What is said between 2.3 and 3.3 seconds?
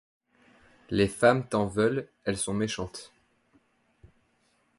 sont méchantes.